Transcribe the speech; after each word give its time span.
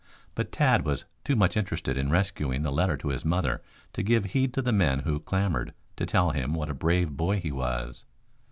But 0.33 0.51
Tad 0.51 0.83
was 0.83 1.05
too 1.23 1.35
much 1.35 1.55
interested 1.55 1.95
in 1.95 2.09
rescuing 2.09 2.63
the 2.63 2.71
letter 2.71 2.97
to 2.97 3.09
his 3.09 3.23
mother 3.23 3.61
to 3.93 4.01
give 4.01 4.25
heed 4.25 4.51
to 4.55 4.61
the 4.63 4.71
men 4.73 5.01
who 5.01 5.19
clamored 5.19 5.75
to 5.95 6.07
tell 6.07 6.31
him 6.31 6.55
what 6.55 6.71
a 6.71 6.73
brave 6.73 7.11
boy 7.11 7.39
he 7.39 7.51
was. 7.51 8.03